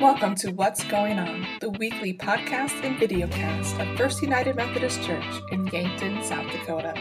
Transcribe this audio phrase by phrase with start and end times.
[0.00, 5.24] Welcome to What's Going On, the weekly podcast and videocast of First United Methodist Church
[5.52, 6.94] in Yankton, South Dakota.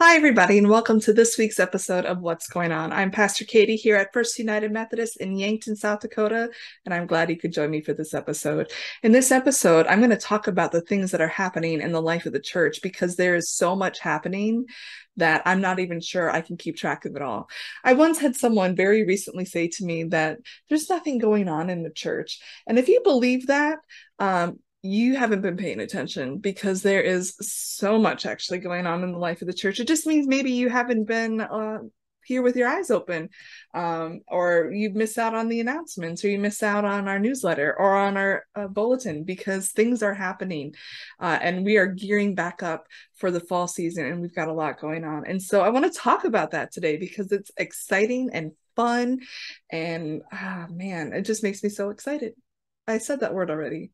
[0.00, 2.92] Hi, everybody, and welcome to this week's episode of What's Going On.
[2.92, 6.50] I'm Pastor Katie here at First United Methodist in Yankton, South Dakota,
[6.86, 8.72] and I'm glad you could join me for this episode.
[9.02, 12.02] In this episode, I'm going to talk about the things that are happening in the
[12.02, 14.64] life of the church because there is so much happening
[15.16, 17.48] that I'm not even sure I can keep track of it all.
[17.84, 21.82] I once had someone very recently say to me that there's nothing going on in
[21.82, 22.40] the church.
[22.66, 23.78] And if you believe that,
[24.18, 29.12] um, you haven't been paying attention because there is so much actually going on in
[29.12, 29.78] the life of the church.
[29.78, 31.78] It just means maybe you haven't been uh,
[32.24, 33.28] here with your eyes open,
[33.74, 37.74] um, or you've missed out on the announcements, or you miss out on our newsletter
[37.78, 40.74] or on our uh, bulletin because things are happening,
[41.20, 42.86] uh, and we are gearing back up
[43.16, 45.24] for the fall season, and we've got a lot going on.
[45.26, 49.20] And so I want to talk about that today because it's exciting and fun,
[49.70, 52.34] and ah, man, it just makes me so excited.
[52.86, 53.90] I said that word already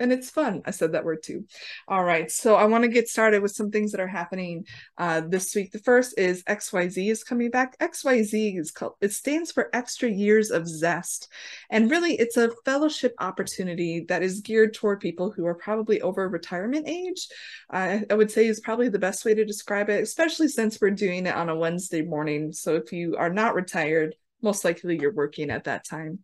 [0.00, 0.62] and it's fun.
[0.64, 1.44] I said that word too.
[1.86, 4.66] All right, so I want to get started with some things that are happening
[4.98, 5.72] uh, this week.
[5.72, 7.78] The first is XYZ is coming back.
[7.78, 8.94] XYZ is called.
[9.00, 11.28] It stands for Extra Years of Zest,
[11.70, 16.28] and really, it's a fellowship opportunity that is geared toward people who are probably over
[16.28, 17.28] retirement age.
[17.70, 20.90] Uh, I would say is probably the best way to describe it, especially since we're
[20.90, 22.52] doing it on a Wednesday morning.
[22.52, 26.20] So if you are not retired most likely you're working at that time.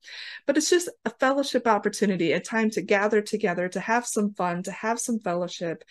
[0.47, 4.63] But it's just a fellowship opportunity, a time to gather together, to have some fun,
[4.65, 5.83] to have some fellowship,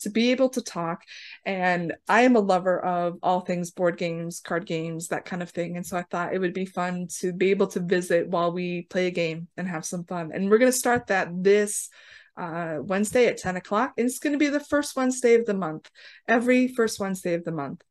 [0.00, 1.02] to be able to talk.
[1.44, 5.50] And I am a lover of all things board games, card games, that kind of
[5.50, 5.76] thing.
[5.76, 8.82] And so I thought it would be fun to be able to visit while we
[8.82, 10.30] play a game and have some fun.
[10.32, 11.88] And we're going to start that this
[12.36, 13.94] uh, Wednesday at 10 o'clock.
[13.96, 15.90] And it's going to be the first Wednesday of the month,
[16.28, 17.82] every first Wednesday of the month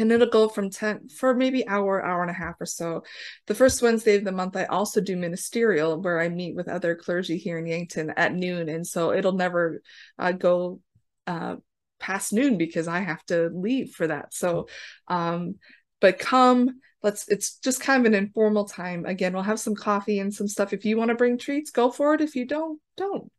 [0.00, 3.04] and it'll go from 10 for maybe hour hour and a half or so.
[3.46, 6.94] The first wednesday of the month i also do ministerial where i meet with other
[6.94, 8.68] clergy here in yankton at noon.
[8.68, 9.82] And so it'll never
[10.18, 10.80] uh, go
[11.26, 11.56] uh,
[11.98, 14.32] past noon because i have to leave for that.
[14.32, 14.68] So
[15.08, 15.56] um
[16.00, 19.04] but come let's it's just kind of an informal time.
[19.04, 20.72] Again we'll have some coffee and some stuff.
[20.72, 22.22] If you want to bring treats go for it.
[22.22, 23.30] If you don't don't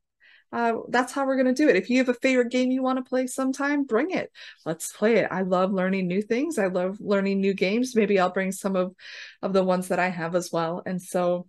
[0.52, 1.76] uh, that's how we're going to do it.
[1.76, 4.32] If you have a favorite game you want to play sometime, bring it.
[4.66, 5.28] Let's play it.
[5.32, 6.60] I love learning new things.
[6.60, 7.96] I love learning new games.
[7.96, 8.94] Maybe I'll bring some of,
[9.42, 10.82] of the ones that I have as well.
[10.86, 11.48] And so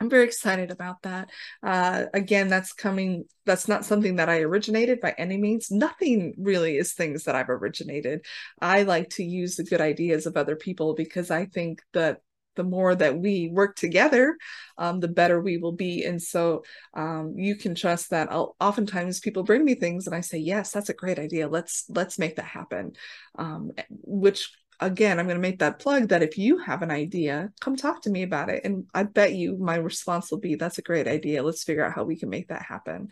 [0.00, 1.28] I'm very excited about that.
[1.62, 5.70] Uh, again, that's coming, that's not something that I originated by any means.
[5.70, 8.24] Nothing really is things that I've originated.
[8.60, 12.22] I like to use the good ideas of other people because I think that
[12.60, 14.36] the more that we work together,
[14.76, 16.04] um, the better we will be.
[16.04, 16.62] And so
[16.92, 18.30] um, you can trust that.
[18.30, 21.48] I'll, oftentimes people bring me things, and I say, "Yes, that's a great idea.
[21.48, 22.92] Let's let's make that happen."
[23.38, 27.50] Um, which again, I'm going to make that plug that if you have an idea,
[27.60, 30.78] come talk to me about it, and I bet you my response will be, "That's
[30.78, 31.42] a great idea.
[31.42, 33.08] Let's figure out how we can make that happen."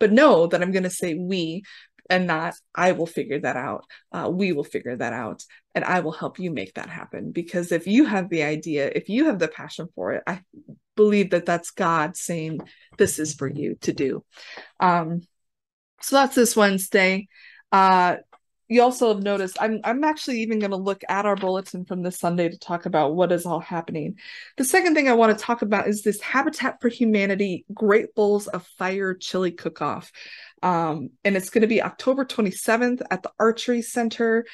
[0.00, 1.62] But know that I'm going to say we
[2.08, 3.84] and not I will figure that out.
[4.12, 7.32] Uh, we will figure that out, and I will help you make that happen.
[7.32, 10.42] Because if you have the idea, if you have the passion for it, I
[10.96, 12.60] believe that that's God saying
[12.96, 14.24] this is for you to do.
[14.80, 15.22] Um,
[16.00, 17.28] so that's this Wednesday.
[17.70, 18.16] Uh,
[18.68, 22.02] you also have noticed I'm I'm actually even going to look at our bulletin from
[22.02, 24.16] this Sunday to talk about what is all happening.
[24.56, 28.46] The second thing I want to talk about is this Habitat for Humanity Great Bowls
[28.46, 30.12] of Fire Chili Cook-Off.
[30.62, 34.44] Um, and it's going to be October 27th at the Archery Center.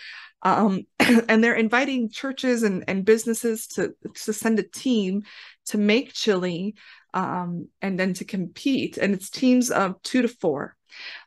[0.43, 5.23] Um, and they're inviting churches and, and businesses to, to send a team
[5.67, 6.75] to make chili
[7.15, 8.97] um, and then to compete.
[8.97, 10.77] And it's teams of two to four.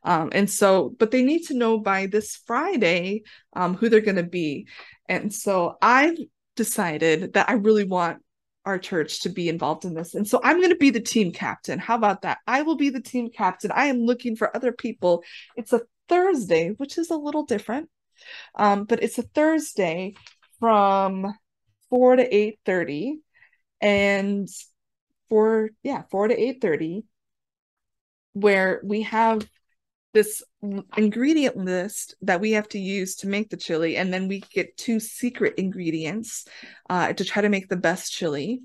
[0.04, 3.24] Um, and so, but they need to know by this Friday
[3.54, 4.68] um, who they're going to be.
[5.08, 6.18] And so I've
[6.56, 8.22] decided that I really want
[8.66, 10.14] our church to be involved in this.
[10.14, 11.80] And so I'm going to be the team captain.
[11.80, 12.40] How about that?
[12.46, 13.72] I will be the team captain.
[13.74, 15.24] I am looking for other people.
[15.56, 17.90] It's a Thursday, which is a little different.
[18.56, 20.16] Um, but it's a Thursday
[20.60, 21.34] from
[21.90, 23.20] 4 to 8:30
[23.80, 24.50] and
[25.30, 27.04] for yeah, 4 to 8:30
[28.34, 29.48] where we have
[30.14, 30.44] this
[30.96, 34.78] ingredient list that we have to use to make the chili and then we get
[34.78, 36.46] two secret ingredients
[36.90, 38.62] uh, to try to make the best chili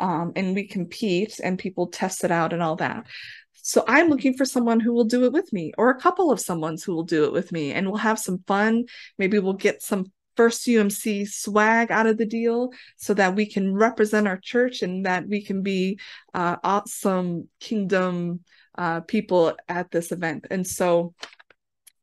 [0.00, 3.06] um, and we compete and people test it out and all that.
[3.52, 6.40] So i'm looking for someone who will do it with me or a couple of
[6.40, 8.84] someone's who will do it with me and we'll have some fun.
[9.18, 10.06] Maybe we'll get some
[10.36, 15.06] first umc swag out of the deal so that we can represent our church and
[15.06, 15.98] that we can be
[16.34, 18.40] uh, awesome kingdom
[18.78, 20.46] uh, people at this event.
[20.50, 21.14] And so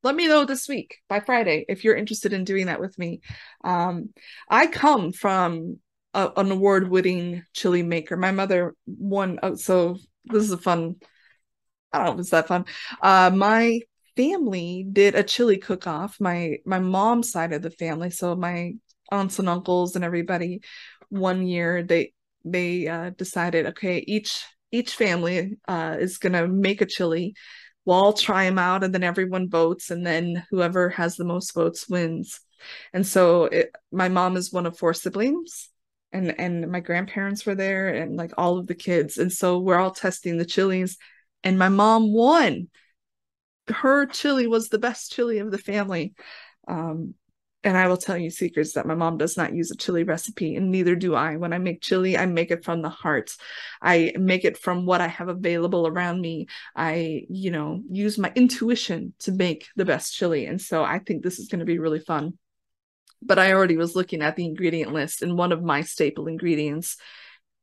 [0.04, 3.22] let me know this week by Friday if you're interested in doing that with me.
[3.64, 4.10] Um,
[4.50, 5.80] I come from
[6.14, 8.18] a, an award-winning chili maker.
[8.18, 9.40] My mother won.
[9.42, 10.96] Oh, so this is a fun.
[11.92, 12.66] I don't know if it's that fun.
[13.02, 13.80] Uh, my
[14.16, 16.19] family did a chili cook-off.
[16.19, 18.74] My my mom's side of the family, so my
[19.12, 20.62] aunts and uncles and everybody.
[21.10, 24.44] One year they they uh, decided, okay, each
[24.74, 27.36] each family uh, is gonna make a chili.
[27.86, 31.54] We'll all try them out, and then everyone votes, and then whoever has the most
[31.54, 32.40] votes wins.
[32.94, 35.70] And so it, my mom is one of four siblings,
[36.14, 39.80] and and my grandparents were there and like all of the kids and so we're
[39.80, 40.98] all testing the chilies
[41.44, 42.69] and my mom won
[43.68, 46.14] her chili was the best chili of the family
[46.68, 47.16] um,
[47.63, 50.56] and i will tell you secrets that my mom does not use a chili recipe
[50.56, 51.36] and neither do i.
[51.36, 53.36] When i make chili i make it from the heart.
[53.81, 56.48] I make it from what i have available around me.
[56.75, 60.45] I you know use my intuition to make the best chili.
[60.45, 62.38] And so i think this is going to be really fun.
[63.21, 66.98] But I already was looking at the ingredient list, and one of my staple ingredients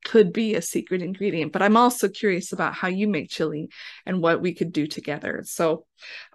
[0.04, 1.52] could be a secret ingredient.
[1.52, 3.68] But I'm also curious about how you make chili
[4.06, 5.42] and what we could do together.
[5.44, 5.84] So,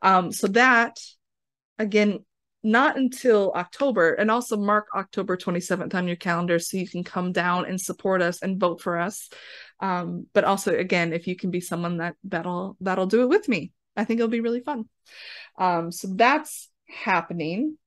[0.04, 1.00] um, so that
[1.80, 2.20] again,
[2.66, 7.32] not until October, and also mark October 27th on your calendar so you can come
[7.32, 9.30] down and support us and vote for us.
[9.80, 13.48] Um, but also, again, if you can be someone that that'll that'll do it with
[13.48, 14.86] me, I think it'll be really fun.
[15.58, 17.78] Um, so that's happening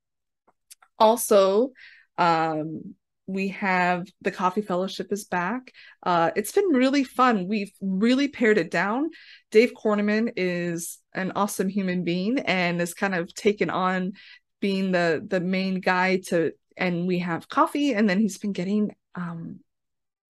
[0.98, 1.70] also
[2.16, 2.94] um,
[3.26, 5.72] we have the coffee fellowship is back
[6.02, 9.10] uh, it's been really fun we've really pared it down
[9.50, 14.12] dave corneman is an awesome human being and has kind of taken on
[14.60, 18.94] being the the main guy to and we have coffee and then he's been getting
[19.14, 19.60] um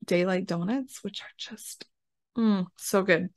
[0.05, 1.85] daylight donuts which are just
[2.39, 3.31] Mm, so good.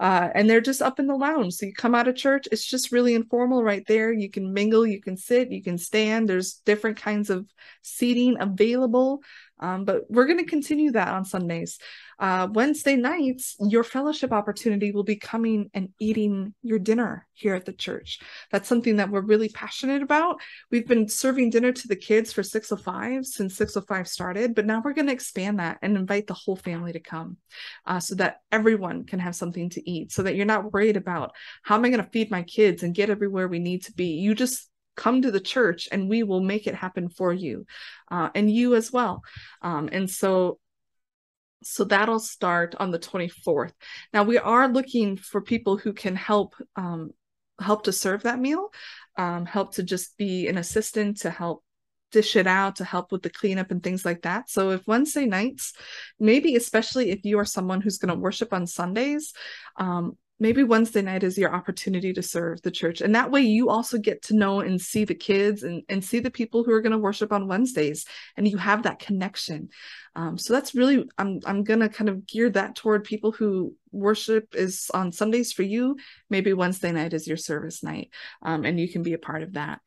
[0.00, 1.54] Uh, and they're just up in the lounge.
[1.54, 4.12] So you come out of church, it's just really informal right there.
[4.12, 6.28] You can mingle, you can sit, you can stand.
[6.28, 7.46] There's different kinds of
[7.82, 9.22] seating available.
[9.62, 11.78] Um, but we're going to continue that on Sundays.
[12.18, 17.64] Uh, Wednesday nights, your fellowship opportunity will be coming and eating your dinner here at
[17.64, 18.20] the church.
[18.50, 20.40] That's something that we're really passionate about.
[20.70, 24.92] We've been serving dinner to the kids for 605 since 605 started, but now we're
[24.94, 27.36] going to expand that and invite the whole family to come
[27.86, 31.32] uh, so that everyone can have something to eat, so that you're not worried about
[31.62, 34.14] how am I going to feed my kids and get everywhere we need to be.
[34.14, 37.66] You just come to the church and we will make it happen for you
[38.10, 39.22] uh, and you as well
[39.62, 40.58] um, and so
[41.64, 43.72] so that'll start on the 24th
[44.12, 47.10] now we are looking for people who can help um,
[47.60, 48.68] help to serve that meal
[49.16, 51.62] um, help to just be an assistant to help
[52.12, 54.48] dish it out to help with the cleanup and things like that.
[54.48, 55.72] So if Wednesday nights,
[56.20, 59.32] maybe especially if you are someone who's going to worship on Sundays,
[59.76, 63.00] um, maybe Wednesday night is your opportunity to serve the church.
[63.00, 66.18] And that way you also get to know and see the kids and, and see
[66.18, 68.06] the people who are going to worship on Wednesdays
[68.36, 69.68] and you have that connection.
[70.16, 73.76] Um, so that's really, I'm, I'm going to kind of gear that toward people who
[73.92, 75.96] worship is on Sundays for you.
[76.28, 78.10] Maybe Wednesday night is your service night
[78.42, 79.80] um, and you can be a part of that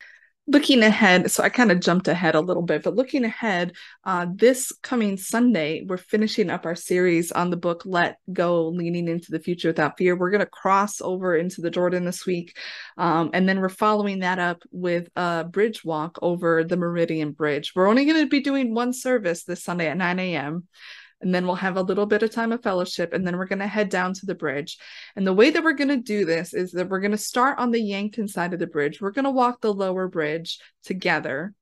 [0.47, 4.27] looking ahead, so I kind of jumped ahead a little bit, but looking ahead, uh,
[4.31, 9.31] this coming Sunday, we're finishing up our series on the book Let Go Leaning into
[9.31, 10.15] the Future Without Fear.
[10.15, 12.57] We're going to cross over into the Jordan this week.
[12.97, 17.73] Um, and then we're following that up with a bridge walk over the Meridian Bridge.
[17.75, 20.67] We're only going to be doing one service this Sunday at 9 a.m
[21.21, 23.59] and then we'll have a little bit of time of fellowship and then we're going
[23.59, 24.77] to head down to the bridge.
[25.15, 27.57] And the way that we're going to do this is that we're going to start
[27.57, 29.01] on the yankton side of the bridge.
[29.01, 31.53] We're going to walk the lower bridge together.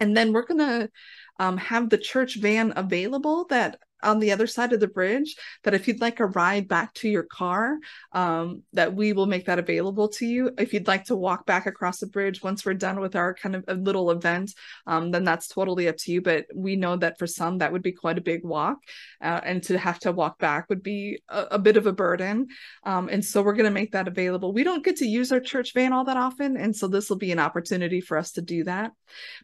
[0.00, 0.90] And then we're going to
[1.38, 5.74] um, have the church van available that on the other side of the bridge that
[5.74, 7.78] if you'd like a ride back to your car
[8.12, 10.50] um, that we will make that available to you.
[10.58, 13.56] If you'd like to walk back across the bridge once we're done with our kind
[13.56, 14.52] of a little event
[14.86, 16.22] um, then that's totally up to you.
[16.22, 18.78] But we know that for some that would be quite a big walk
[19.20, 22.48] uh, and to have to walk back would be a, a bit of a burden.
[22.84, 24.52] Um, and so we're going to make that available.
[24.52, 27.18] We don't get to use our church van all that often and so this will
[27.18, 28.92] be an opportunity for us to do that.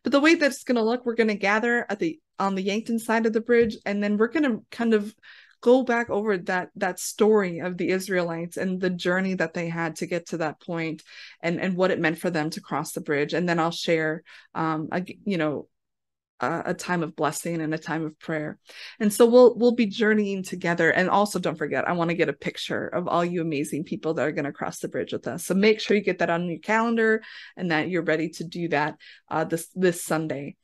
[0.03, 2.55] But the way that it's going to look we're going to gather at the on
[2.55, 5.14] the Yankton side of the bridge, and then we're going to kind of
[5.62, 9.97] go back over that that story of the Israelites and the journey that they had
[9.97, 11.02] to get to that point,
[11.40, 13.35] and and what it meant for them to cross the bridge.
[13.35, 14.23] And then I'll share,
[14.55, 15.69] um, a, you know,
[16.40, 18.59] a, time of blessing and a time of prayer.
[19.00, 20.90] And so we'll we'll be journeying together.
[20.90, 24.14] And also, don't forget, I want to get a picture of all you amazing people
[24.14, 25.47] that are going to cross the bridge with us.
[25.47, 27.23] So make sure you get that on your calendar
[27.57, 28.97] and that you're ready to do that
[29.31, 30.57] uh, this this Sunday.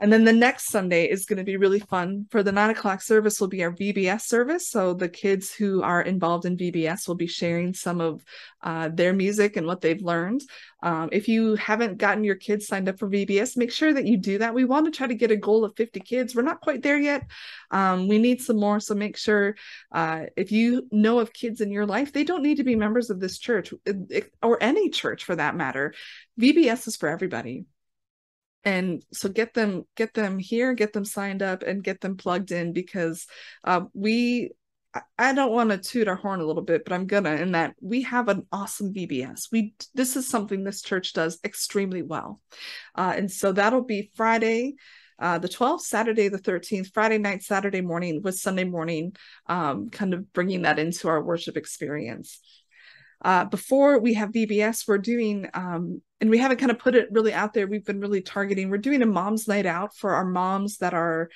[0.00, 2.26] And then the next Sunday is going to be really fun.
[2.30, 4.66] For the nine o'clock service will be our VBS service.
[4.66, 8.24] So the kids who are involved in VBS will be sharing some of
[8.62, 10.40] uh, their music and what they've learned.
[10.82, 14.16] Um, if you haven't gotten your kids signed up for VBS, make sure that you
[14.16, 14.54] do that.
[14.54, 16.34] We want to try to get a goal of 50 kids.
[16.34, 17.26] We're not quite there yet.
[17.70, 18.80] Um, we need some more.
[18.80, 19.54] So make sure
[19.92, 23.10] uh, if you know of kids in your life, they don't need to be members
[23.10, 23.74] of this church
[24.42, 25.92] or any church for that matter.
[26.40, 27.66] VBS is for everybody
[28.64, 32.52] and so get them get them here get them signed up and get them plugged
[32.52, 33.26] in because
[33.64, 34.50] uh, we
[35.16, 37.76] I don't want to toot our horn a little bit, but I'm gonna in that
[37.80, 39.42] we have an awesome VBS.
[39.52, 42.40] We this is something this church does extremely well,
[42.96, 44.74] uh, and so that'll be Friday,
[45.20, 49.14] uh, the 12th, Saturday the 13th, Friday night, Saturday morning with Sunday morning,
[49.46, 52.40] um, kind of bringing that into our worship experience.
[53.22, 57.08] Uh, before we have VBS, we're doing, um, and we haven't kind of put it
[57.10, 57.66] really out there.
[57.66, 58.70] We've been really targeting.
[58.70, 61.30] We're doing a mom's night out for our moms that are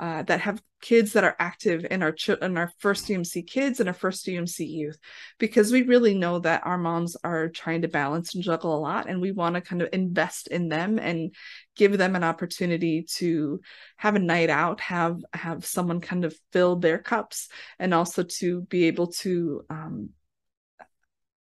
[0.00, 3.88] uh, that have kids that are active in our in our first UMC kids and
[3.88, 4.98] our first UMC youth,
[5.38, 9.08] because we really know that our moms are trying to balance and juggle a lot,
[9.08, 11.34] and we want to kind of invest in them and
[11.76, 13.60] give them an opportunity to
[13.98, 18.62] have a night out, have have someone kind of fill their cups, and also to
[18.62, 20.10] be able to um,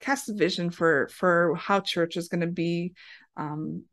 [0.01, 2.93] cast a vision for for how church is going to be
[3.37, 3.83] um,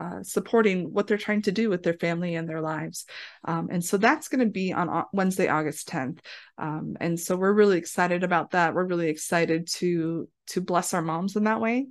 [0.00, 3.04] uh, supporting what they're trying to do with their family and their lives.
[3.44, 6.20] Um, and so that's going to be on Wednesday, August 10th.
[6.56, 8.74] Um, and so we're really excited about that.
[8.74, 11.88] We're really excited to to bless our moms in that way.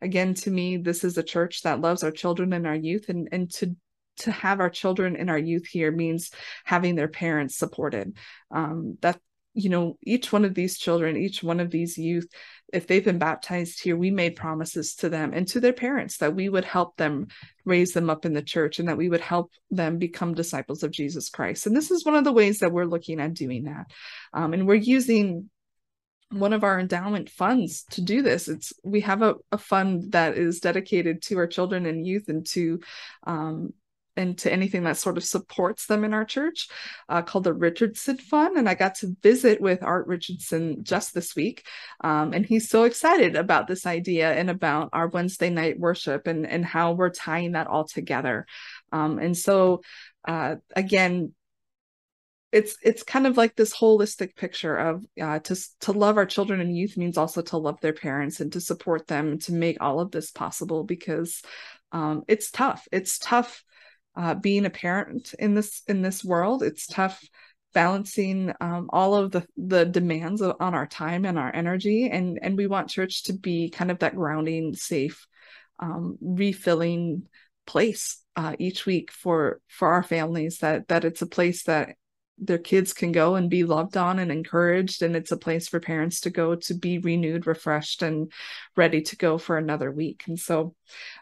[0.00, 3.28] Again, to me, this is a church that loves our children and our youth, and
[3.30, 3.76] and to
[4.20, 6.30] to have our children and our youth here means
[6.64, 8.16] having their parents supported.
[8.50, 9.20] Um, that
[9.60, 12.28] you know each one of these children each one of these youth
[12.72, 16.34] if they've been baptized here we made promises to them and to their parents that
[16.34, 17.26] we would help them
[17.64, 20.90] raise them up in the church and that we would help them become disciples of
[20.90, 21.66] jesus christ.
[21.66, 23.86] And this is one of the ways that we're looking at doing that.
[24.32, 25.50] Um, and we're using
[26.30, 28.48] one of our endowment funds to do this.
[28.48, 32.46] It's we have a, a fund that is dedicated to our children and youth and
[32.48, 32.80] to
[33.26, 33.72] um,
[34.20, 36.68] and to anything that sort of supports them in our church
[37.08, 38.56] uh, called the Richardson Fund.
[38.56, 41.66] And I got to visit with Art Richardson just this week.
[42.02, 46.46] Um, and he's so excited about this idea and about our Wednesday night worship and,
[46.46, 48.46] and how we're tying that all together.
[48.92, 49.82] Um, and so,
[50.28, 51.32] uh, again,
[52.52, 56.60] it's it's kind of like this holistic picture of uh, to to love our children
[56.60, 60.00] and youth means also to love their parents and to support them to make all
[60.00, 61.42] of this possible because
[61.92, 62.86] um, it's tough.
[62.92, 63.62] It's tough
[64.16, 66.62] uh, being a parent in this in this world.
[66.62, 67.22] It's tough
[67.72, 72.38] balancing um, all of the the demands of, on our time and our energy, and
[72.42, 75.26] and we want church to be kind of that grounding, safe,
[75.78, 77.28] um, refilling
[77.66, 80.58] place uh, each week for for our families.
[80.58, 81.96] That that it's a place that
[82.40, 85.78] their kids can go and be loved on and encouraged and it's a place for
[85.78, 88.32] parents to go to be renewed refreshed and
[88.76, 90.24] ready to go for another week.
[90.26, 90.74] And so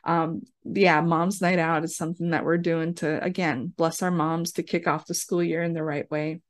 [0.05, 4.53] um yeah mom's night out is something that we're doing to again bless our moms
[4.53, 6.41] to kick off the school year in the right way.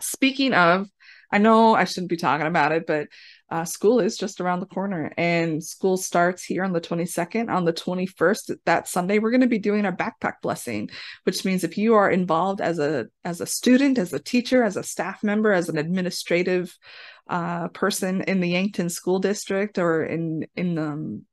[0.00, 0.88] Speaking of
[1.30, 3.08] I know I shouldn't be talking about it, but
[3.52, 7.50] uh, school is just around the corner and school starts here on the 22nd.
[7.50, 10.88] On the 21st, that Sunday, we're going to be doing our backpack blessing,
[11.24, 14.78] which means if you are involved as a as a student, as a teacher, as
[14.78, 16.74] a staff member, as an administrative
[17.28, 21.26] uh, person in the Yankton School District or in in um,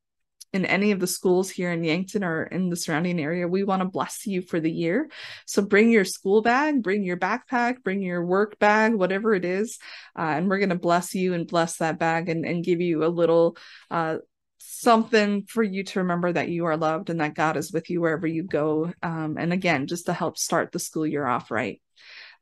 [0.51, 3.81] in any of the schools here in Yankton or in the surrounding area, we want
[3.81, 5.09] to bless you for the year.
[5.45, 9.77] So bring your school bag, bring your backpack, bring your work bag, whatever it is,
[10.17, 13.03] uh, and we're going to bless you and bless that bag and, and give you
[13.03, 13.57] a little
[13.91, 14.17] uh,
[14.57, 18.01] something for you to remember that you are loved and that God is with you
[18.01, 18.91] wherever you go.
[19.03, 21.81] Um, and again, just to help start the school year off right.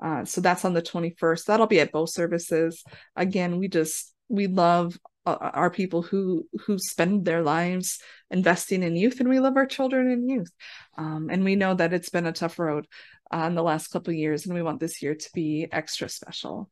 [0.02, 1.46] Uh, so that's on the 21st.
[1.46, 2.84] That'll be at both services.
[3.16, 4.98] Again, we just we love
[5.28, 8.00] are people who who spend their lives
[8.32, 10.52] investing in youth and we love our children and youth.
[10.98, 12.88] Um, and we know that it's been a tough road
[13.34, 16.10] uh, in the last couple of years and we want this year to be extra
[16.10, 16.70] special.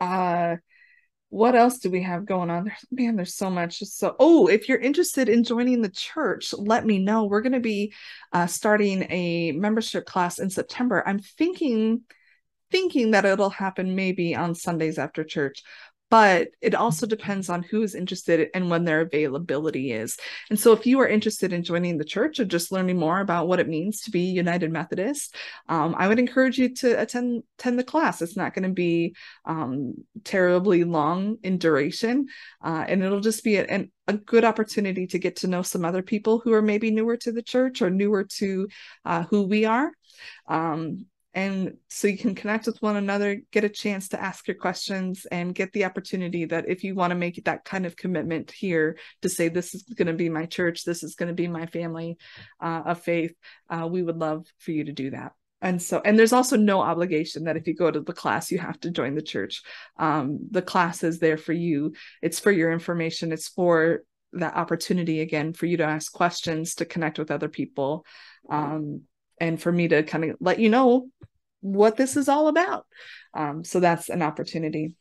[0.00, 0.56] Uh
[1.30, 2.64] what else do we have going on?
[2.64, 3.78] There's man there's so much.
[3.78, 7.24] So oh if you're interested in joining the church let me know.
[7.24, 7.92] We're going to be
[8.32, 11.02] uh, starting a membership class in september.
[11.06, 12.02] I'm thinking
[12.70, 15.62] thinking that it'll happen maybe on sundays after church
[16.10, 20.16] but it also depends on who is interested and when their availability is.
[20.50, 23.48] And so, if you are interested in joining the church or just learning more about
[23.48, 25.34] what it means to be United Methodist,
[25.68, 28.22] um, I would encourage you to attend attend the class.
[28.22, 32.26] It's not going to be um, terribly long in duration,
[32.62, 36.02] uh, and it'll just be a, a good opportunity to get to know some other
[36.02, 38.68] people who are maybe newer to the church or newer to
[39.04, 39.90] uh, who we are.
[40.48, 44.56] Um, and so you can connect with one another get a chance to ask your
[44.56, 48.50] questions and get the opportunity that if you want to make that kind of commitment
[48.50, 50.84] here to say this is going to be my church.
[50.84, 52.16] This is going to be my family
[52.60, 53.34] uh, of faith
[53.68, 55.32] uh, we would love for you to do that.
[55.60, 58.58] And so and there's also no obligation that if you go to the class you
[58.58, 59.62] have to join the church.
[59.98, 61.94] Um, the class is there for you.
[62.22, 63.32] It's for your information.
[63.32, 64.02] It's for
[64.34, 68.04] that opportunity again for you to ask questions to connect with other people.
[68.50, 69.02] Um,
[69.38, 71.08] and for me to kind of let you know
[71.60, 72.86] what this is all about.
[73.32, 74.96] Um, so that's an opportunity.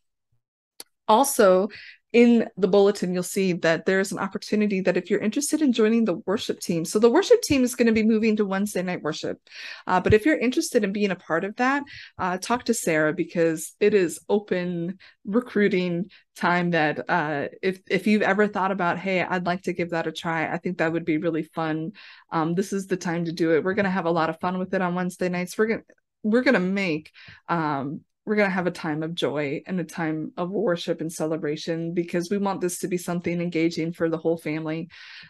[1.08, 1.70] Also,
[2.14, 6.06] in the bulletin, you'll see that there's an opportunity that if you're interested in joining
[6.06, 9.02] the worship team, so the worship team is going to be moving to Wednesday night
[9.02, 9.40] worship.
[9.88, 11.84] Uh, but if you're interested in being a part of that,
[12.20, 16.70] uh, talk to Sarah because it is open recruiting time.
[16.70, 20.12] That uh, if if you've ever thought about, hey, I'd like to give that a
[20.12, 21.94] try, I think that would be really fun.
[22.32, 23.64] Um, this is the time to do it.
[23.64, 25.58] We're going to have a lot of fun with it on Wednesday nights.
[25.58, 25.84] We're going
[26.22, 27.12] we're going to make
[27.50, 31.12] um, we're going to have a time of joy and a time of worship and
[31.12, 34.88] celebration because we want this to be something engaging for the whole family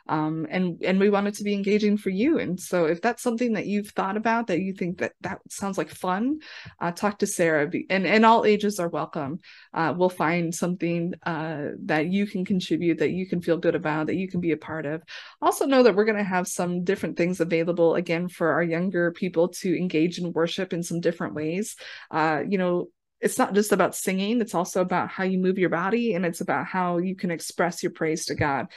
[0.07, 2.39] um, and and we want it to be engaging for you.
[2.39, 5.77] And so if that's something that you've thought about that you think that that sounds
[5.77, 6.39] like fun
[6.79, 7.71] uh, talk to sarah.
[7.89, 9.39] And and all ages are welcome.
[9.73, 14.07] Uh, we'll find something uh, that you can contribute that you can feel good about
[14.07, 15.01] that you can be a part of.
[15.41, 19.11] Also know that we're going to have some different things available again for our younger
[19.11, 21.75] people to engage in worship in some different ways.
[22.11, 22.82] Uh, you know
[23.23, 26.41] it's not just about singing it's also about how you move your body and it's
[26.41, 28.67] about how you can express your praise to god.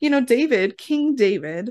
[0.00, 1.70] You know david king david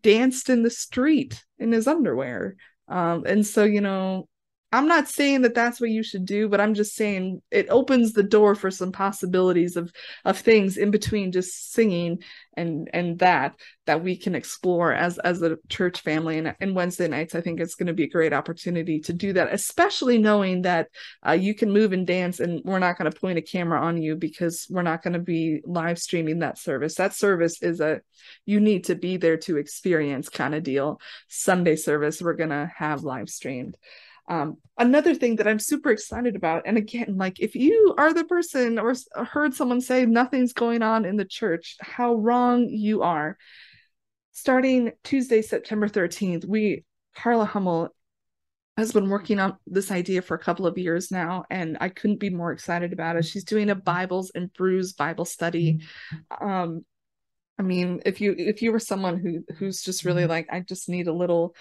[0.00, 2.56] danced in the street in his underwear.
[2.88, 4.28] Um, and so you know
[4.72, 8.14] I'm not saying that that's what you should do, but I'm just saying it opens
[8.14, 9.92] the door for some possibilities of
[10.24, 12.22] of things in between just singing
[12.56, 13.54] and and that
[13.86, 16.38] that we can explore as as a church family.
[16.38, 19.34] And, and Wednesday nights, I think it's going to be a great opportunity to do
[19.34, 20.88] that, especially knowing that
[21.26, 24.00] uh, you can move and dance, and we're not going to point a camera on
[24.00, 26.94] you because we're not going to be live streaming that service.
[26.94, 28.00] That service is a
[28.46, 30.98] you need to be there to experience kind of deal.
[31.28, 33.76] Sunday service we're going to have live streamed.
[34.32, 38.24] Um, another thing that I'm super excited about, and again, like if you are the
[38.24, 43.36] person or heard someone say nothing's going on in the church, how wrong you are.
[44.30, 46.82] Starting Tuesday, September 13th, we,
[47.14, 47.90] Carla Hummel,
[48.78, 52.18] has been working on this idea for a couple of years now, and I couldn't
[52.18, 53.26] be more excited about it.
[53.26, 55.80] She's doing a Bibles and Brews Bible study.
[56.40, 56.86] Um,
[57.58, 60.88] I mean, if you if you were someone who who's just really like, I just
[60.88, 61.54] need a little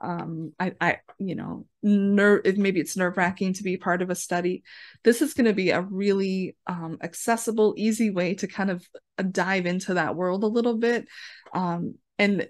[0.00, 4.14] um i i you know nerve maybe it's nerve wracking to be part of a
[4.14, 4.62] study.
[5.04, 8.86] This is going to be a really um accessible easy way to kind of
[9.18, 11.08] uh, dive into that world a little bit.
[11.52, 12.48] Um and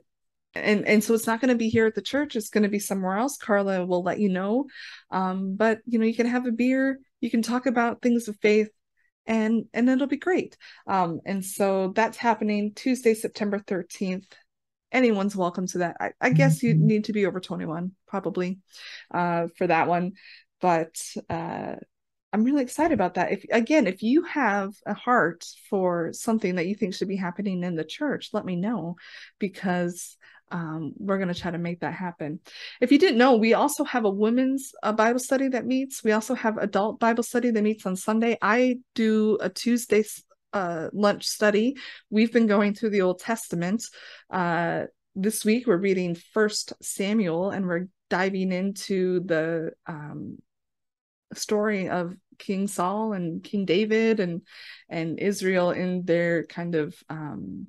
[0.54, 2.37] and and so it's not going to be here at the church.
[2.37, 3.37] It's going to be somewhere else.
[3.37, 4.66] Carla will let you know.
[5.11, 6.98] Um but you know you can have a beer.
[7.20, 8.68] You can talk about things of faith
[9.26, 10.56] and and it'll be great.
[10.87, 14.26] Um and so that's happening tuesday september 13th
[14.92, 15.96] anyone's welcome to that.
[16.01, 16.87] I, I guess you mm-hmm.
[16.87, 18.59] need to be over 21 probably
[19.12, 20.12] uh, for that one.
[20.61, 21.77] But uh,
[22.33, 23.33] I'm really excited about that.
[23.33, 27.62] If again, if you have a heart for something that you think should be happening
[27.62, 28.96] in the church, let me know
[29.38, 30.16] because
[30.51, 32.40] um, we're going to try to make that happen.
[32.81, 36.03] If you didn't know, we also have a women's uh, Bible study that meets.
[36.03, 38.38] We also have adult Bible study that meets on Sunday.
[38.40, 40.05] I do a Tuesday
[40.52, 41.76] uh, lunch study.
[42.11, 43.84] We've been going through the Old Testament.
[44.30, 44.84] Uh,
[45.14, 50.38] this week we're reading First Samuel, and we're diving into the um,
[51.34, 54.42] story of King Saul and King David and
[54.88, 57.66] and Israel in their kind of um,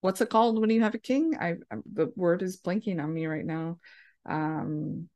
[0.00, 1.36] what's it called when you have a king?
[1.38, 3.78] I, I the word is blanking on me right now.
[4.26, 5.08] Um,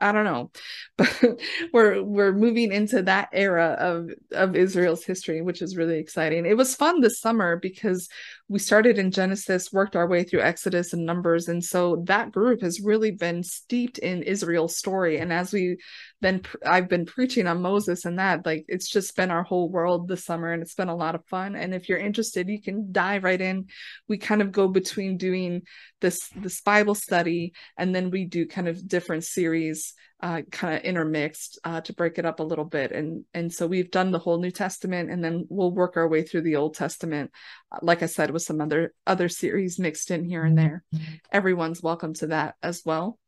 [0.00, 0.50] I don't know,
[0.98, 1.40] but
[1.72, 6.46] we're we're moving into that era of of Israel's history, which is really exciting.
[6.46, 8.08] It was fun this summer because
[8.50, 11.46] we started in Genesis, worked our way through Exodus and Numbers.
[11.46, 15.18] And so that group has really been steeped in Israel's story.
[15.18, 15.76] And as we
[16.20, 20.08] then, I've been preaching on Moses and that, like it's just been our whole world
[20.08, 21.54] this summer and it's been a lot of fun.
[21.54, 23.68] And if you're interested, you can dive right in.
[24.08, 25.62] We kind of go between doing
[26.00, 30.82] this, this Bible study and then we do kind of different series uh, kind of
[30.82, 32.92] intermixed uh, to break it up a little bit.
[32.92, 36.22] And and so we've done the whole New Testament, and then we'll work our way
[36.22, 37.30] through the Old Testament.
[37.72, 40.84] Uh, like I said, with some other other series mixed in here and there.
[40.94, 41.14] Mm-hmm.
[41.32, 43.18] Everyone's welcome to that as well.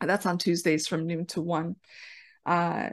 [0.00, 1.76] And that's on Tuesdays from noon to one.
[2.44, 2.90] Uh,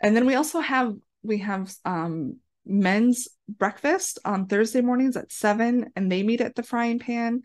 [0.00, 5.90] and then we also have we have um, men's breakfast on Thursday mornings at seven,
[5.96, 7.42] and they meet at the frying pan.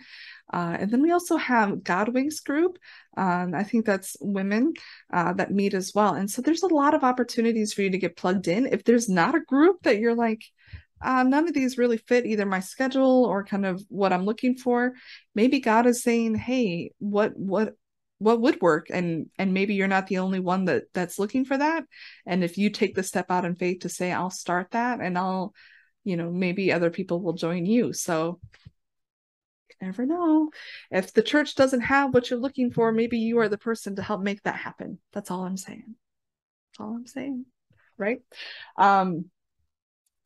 [0.51, 2.77] Uh, and then we also have Godwings group.
[3.15, 4.73] Um, I think that's women
[5.13, 6.13] uh, that meet as well.
[6.15, 8.65] And so there's a lot of opportunities for you to get plugged in.
[8.65, 10.43] If there's not a group that you're like,
[11.01, 14.55] uh, none of these really fit either my schedule or kind of what I'm looking
[14.55, 14.93] for,
[15.33, 17.73] maybe God is saying, hey, what what
[18.21, 21.57] what would work and and maybe you're not the only one that that's looking for
[21.57, 21.83] that.
[22.25, 25.17] And if you take the step out in faith to say i'll start that and
[25.17, 25.53] i'll
[26.03, 27.93] you know maybe other people will join you.
[27.93, 28.39] So
[29.81, 30.51] never know.
[30.91, 34.03] If the church doesn't have what you're looking for maybe you are the person to
[34.03, 34.99] help make that happen.
[35.13, 35.95] That's all i'm saying.
[36.71, 37.45] That's all i'm saying
[37.97, 38.21] right?
[38.77, 39.25] Um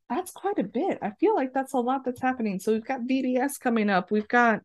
[0.10, 1.00] that's quite a bit.
[1.02, 2.60] I feel like that's a lot that's happening.
[2.60, 4.12] So we've got VBS coming up.
[4.12, 4.62] We've got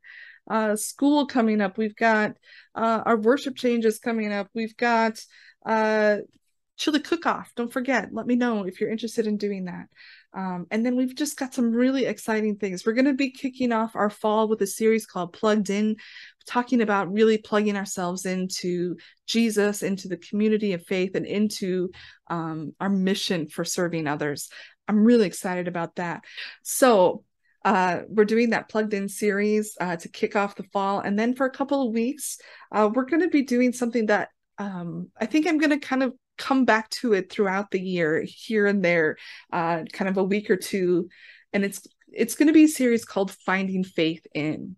[0.50, 1.78] uh, school coming up.
[1.78, 2.32] We've got
[2.74, 4.48] uh, our worship changes coming up.
[4.52, 5.18] We've got
[5.64, 6.18] uh,
[6.76, 7.52] chili cook off.
[7.54, 9.86] Don't forget, let me know if you're interested in doing that.
[10.32, 12.84] Um, and then we've just got some really exciting things.
[12.84, 15.96] We're going to be kicking off our fall with a series called Plugged In,
[16.46, 21.90] talking about really plugging ourselves into Jesus, into the community of faith, and into
[22.28, 24.48] um, our mission for serving others.
[24.88, 26.24] I'm really excited about that.
[26.62, 27.24] So,
[27.64, 31.00] uh, we're doing that plugged in series uh, to kick off the fall.
[31.00, 32.38] And then for a couple of weeks,
[32.72, 36.02] uh, we're going to be doing something that um, I think I'm going to kind
[36.02, 39.16] of come back to it throughout the year, here and there,
[39.52, 41.08] uh, kind of a week or two.
[41.52, 44.76] And it's it's going to be a series called Finding Faith in.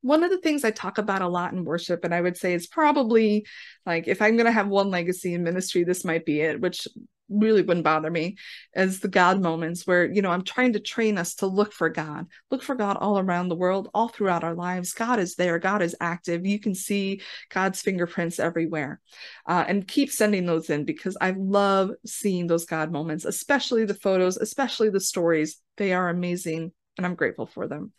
[0.00, 2.54] One of the things I talk about a lot in worship, and I would say
[2.54, 3.46] is probably
[3.86, 6.88] like if I'm going to have one legacy in ministry, this might be it, which
[7.32, 8.36] really wouldn't bother me
[8.74, 11.88] as the God moments where, you know, I'm trying to train us to look for
[11.88, 14.92] God, look for God all around the world, all throughout our lives.
[14.92, 16.46] God is there, God is active.
[16.46, 19.00] You can see God's fingerprints everywhere.
[19.46, 23.94] Uh, and keep sending those in because I love seeing those God moments, especially the
[23.94, 25.60] photos, especially the stories.
[25.76, 27.92] They are amazing and I'm grateful for them.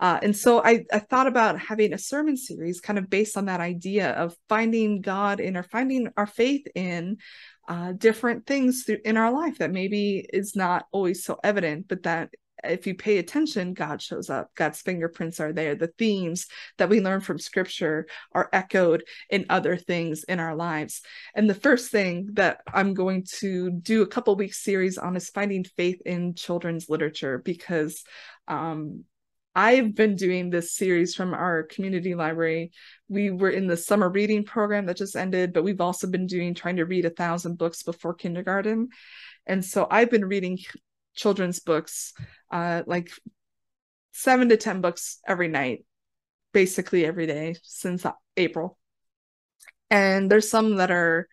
[0.00, 3.46] Uh, and so I, I thought about having a sermon series kind of based on
[3.46, 7.18] that idea of finding God in or finding our faith in
[7.68, 12.04] uh, different things th- in our life that maybe is not always so evident, but
[12.04, 12.30] that
[12.64, 14.54] if you pay attention, God shows up.
[14.54, 15.74] God's fingerprints are there.
[15.74, 16.46] The themes
[16.78, 21.02] that we learn from scripture are echoed in other things in our lives.
[21.34, 25.30] And the first thing that I'm going to do a couple weeks series on is
[25.30, 28.04] finding faith in children's literature because
[28.46, 29.04] um,
[29.54, 32.70] I've been doing this series from our community library.
[33.08, 36.54] We were in the summer reading program that just ended, but we've also been doing
[36.54, 38.90] trying to read a thousand books before kindergarten.
[39.46, 40.58] And so I've been reading
[41.18, 42.14] children's books,
[42.50, 43.10] uh, like
[44.12, 45.84] seven to 10 books every night,
[46.52, 48.78] basically every day since April.
[49.90, 51.28] And there's some that are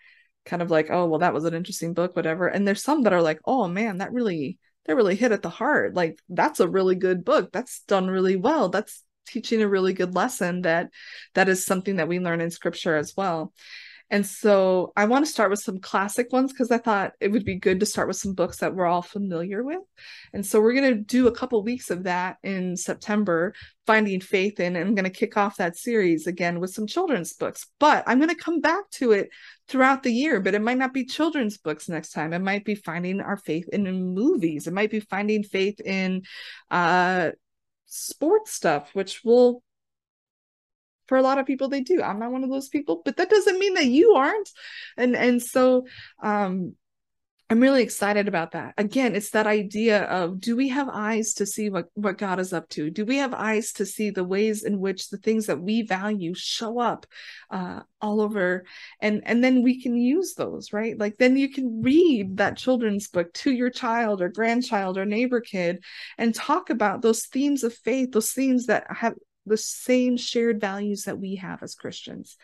[0.45, 2.48] kind of like, oh, well, that was an interesting book, whatever.
[2.48, 5.50] And there's some that are like, oh man, that really that really hit at the
[5.50, 5.93] heart.
[5.93, 7.52] Like that's a really good book.
[7.52, 8.69] That's done really well.
[8.69, 10.89] That's teaching a really good lesson that
[11.34, 13.54] that is something that we learn in scripture as well.
[14.11, 17.43] And so I want to start with some classic ones because I thought it would
[17.43, 19.81] be good to start with some books that we're all familiar with.
[20.31, 23.53] And so we're going to do a couple weeks of that in September,
[23.87, 27.33] finding faith in, and I'm going to kick off that series again with some children's
[27.33, 27.65] books.
[27.79, 29.29] But I'm going to come back to it
[29.67, 32.31] throughout the year, but it might not be children's books next time.
[32.33, 34.67] It might be finding our faith in movies.
[34.67, 36.23] It might be finding faith in
[36.69, 37.31] uh
[37.87, 39.63] sports stuff, which will
[41.07, 43.29] for a lot of people they do i'm not one of those people but that
[43.29, 44.49] doesn't mean that you aren't
[44.97, 45.85] and and so
[46.21, 46.75] um
[47.47, 48.73] I'm really excited about that.
[48.75, 52.53] Again, it's that idea of do we have eyes to see what, what God is
[52.53, 52.89] up to?
[52.89, 56.33] Do we have eyes to see the ways in which the things that we value
[56.33, 57.05] show up
[57.51, 58.65] uh, all over?
[58.99, 60.97] And, and then we can use those, right?
[60.97, 65.39] Like then you can read that children's book to your child or grandchild or neighbor
[65.39, 65.83] kid
[66.17, 69.13] and talk about those themes of faith, those themes that have
[69.45, 72.38] the same shared values that we have as Christians.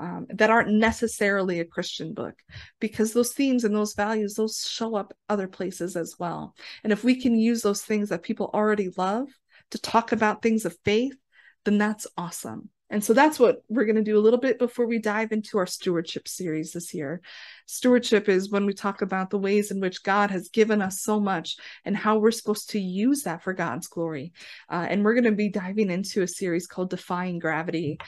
[0.00, 2.34] Um, that aren't necessarily a Christian book
[2.80, 7.04] because those themes and those values those show up other places as well and if
[7.04, 9.28] we can use those things that people already love
[9.70, 11.16] to talk about things of faith,
[11.64, 12.70] then that's awesome.
[12.90, 15.58] And so that's what we're going to do a little bit before we dive into
[15.58, 17.22] our stewardship series this year.
[17.66, 21.18] Stewardship is when we talk about the ways in which God has given us so
[21.18, 24.32] much and how we're supposed to use that for God's glory.
[24.68, 27.98] Uh, and we're going to be diving into a series called Defying Gravity.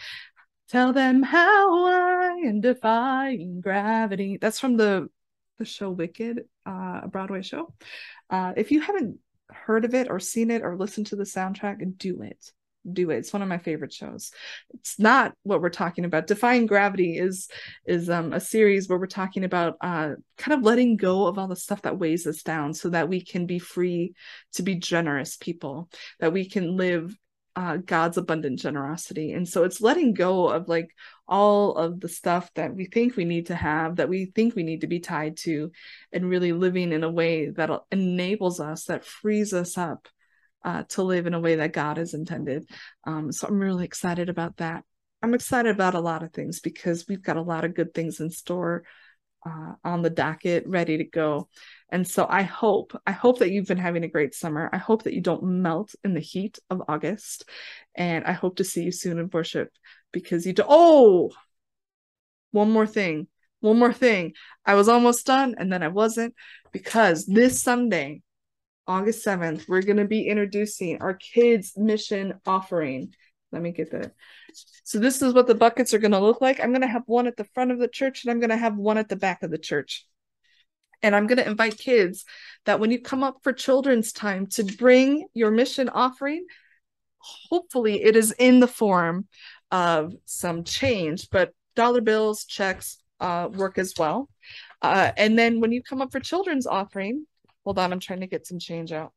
[0.68, 4.36] Tell them how I am defying gravity.
[4.40, 5.08] That's from the
[5.58, 7.72] the show Wicked, uh, a Broadway show.
[8.28, 11.96] Uh, if you haven't heard of it or seen it or listened to the soundtrack,
[11.96, 12.52] do it
[12.92, 13.18] do it.
[13.18, 14.31] It's one of my favorite shows.
[14.75, 16.27] It's not what we're talking about.
[16.27, 17.49] Defying Gravity is
[17.85, 21.49] is um, a series where we're talking about uh, kind of letting go of all
[21.49, 24.14] the stuff that weighs us down, so that we can be free
[24.55, 25.88] to be generous people,
[26.20, 27.16] that we can live
[27.57, 29.33] uh, God's abundant generosity.
[29.33, 30.90] And so it's letting go of like
[31.27, 34.62] all of the stuff that we think we need to have, that we think we
[34.62, 35.72] need to be tied to,
[36.12, 40.07] and really living in a way that enables us, that frees us up
[40.64, 42.68] uh, to live in a way that God has intended.
[43.04, 44.84] Um, so I'm really excited about that.
[45.22, 48.20] I'm excited about a lot of things because we've got a lot of good things
[48.20, 48.84] in store
[49.46, 51.48] uh, on the docket, ready to go.
[51.88, 54.68] And so I hope, I hope that you've been having a great summer.
[54.72, 57.48] I hope that you don't melt in the heat of August.
[57.94, 59.70] And I hope to see you soon in worship
[60.12, 60.64] because you do.
[60.66, 61.30] Oh,
[62.50, 63.28] one more thing.
[63.60, 64.34] One more thing.
[64.64, 66.34] I was almost done and then I wasn't
[66.72, 68.22] because this Sunday,
[68.87, 73.14] August 7th, we're going to be introducing our kids' mission offering.
[73.53, 74.12] Let me get that.
[74.85, 76.61] So, this is what the buckets are going to look like.
[76.61, 78.57] I'm going to have one at the front of the church and I'm going to
[78.57, 80.07] have one at the back of the church.
[81.03, 82.25] And I'm going to invite kids
[82.64, 86.46] that when you come up for children's time to bring your mission offering,
[87.18, 89.27] hopefully it is in the form
[89.70, 94.29] of some change, but dollar bills, checks uh, work as well.
[94.83, 97.27] Uh, and then when you come up for children's offering,
[97.66, 99.12] Hold on, I'm trying to get some change out.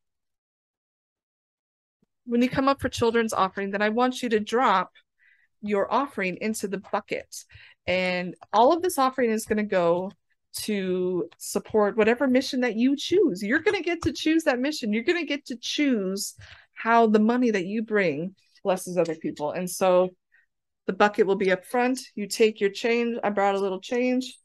[2.26, 4.90] When you come up for children's offering, then I want you to drop
[5.62, 7.46] your offering into the bucket.
[7.86, 10.12] And all of this offering is going to go
[10.62, 13.44] to support whatever mission that you choose.
[13.44, 14.94] You're going to get to choose that mission.
[14.94, 16.34] You're going to get to choose
[16.74, 18.34] how the money that you bring
[18.64, 19.52] blesses other people.
[19.52, 20.10] And so
[20.88, 22.00] the bucket will be up front.
[22.16, 23.20] You take your change.
[23.24, 24.40] I brought a little change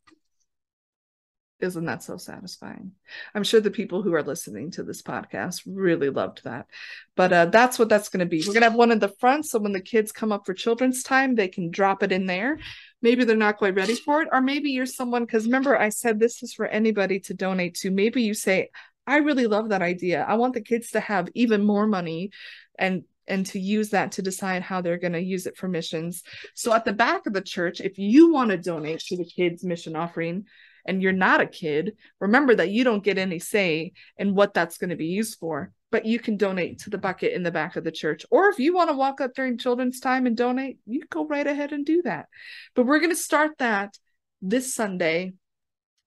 [1.64, 2.92] isn't that so satisfying?
[3.34, 6.66] I'm sure the people who are listening to this podcast really loved that.
[7.16, 8.40] But uh, that's what that's going to be.
[8.40, 10.54] We're going to have one in the front so when the kids come up for
[10.54, 12.58] children's time they can drop it in there.
[13.02, 16.18] Maybe they're not quite ready for it or maybe you're someone because remember i said
[16.18, 17.90] this is for anybody to donate to.
[17.90, 18.70] Maybe you say
[19.06, 20.24] i really love that idea.
[20.26, 22.30] I want the kids to have even more money
[22.78, 26.22] and and to use that to decide how they're going to use it for missions.
[26.54, 29.64] So at the back of the church if you want to donate to the kids
[29.64, 30.46] mission offering
[30.86, 34.78] and you're not a kid, remember that you don't get any say in what that's
[34.78, 35.72] going to be used for.
[35.90, 38.26] But you can donate to the bucket in the back of the church.
[38.30, 41.46] Or if you want to walk up during children's time and donate, you go right
[41.46, 42.26] ahead and do that.
[42.74, 43.96] But we're going to start that
[44.42, 45.34] this Sunday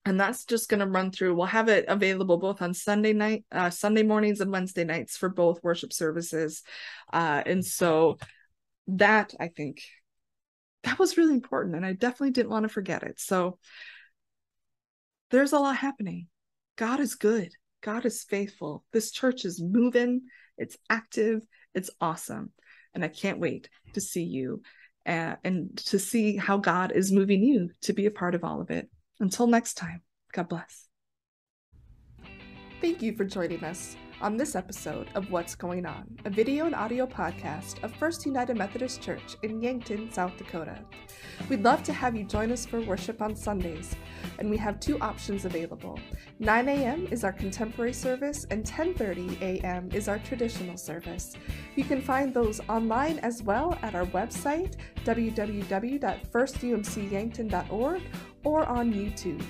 [0.07, 3.43] and that's just going to run through we'll have it available both on sunday night
[3.51, 6.63] uh, sunday mornings and wednesday nights for both worship services
[7.11, 8.17] uh, and so
[8.87, 9.81] that i think
[10.83, 13.57] that was really important and i definitely didn't want to forget it so
[15.29, 16.27] there's a lot happening.
[16.77, 17.51] God is good.
[17.81, 18.83] God is faithful.
[18.91, 20.21] This church is moving,
[20.57, 21.41] it's active,
[21.73, 22.51] it's awesome.
[22.93, 24.61] And I can't wait to see you
[25.05, 28.61] uh, and to see how God is moving you to be a part of all
[28.61, 28.89] of it.
[29.19, 30.01] Until next time,
[30.33, 30.87] God bless.
[32.81, 36.73] Thank you for joining us on this episode of What's Going On, a video and
[36.73, 40.79] audio podcast of First United Methodist Church in Yankton, South Dakota.
[41.49, 43.95] We'd love to have you join us for worship on Sundays,
[44.39, 45.99] and we have two options available.
[46.39, 47.07] 9 a.m.
[47.11, 49.87] is our contemporary service, and 10:30 a.m.
[49.93, 51.33] is our traditional service.
[51.75, 58.01] You can find those online as well at our website www.firstumcyankton.org
[58.43, 59.43] or on YouTube.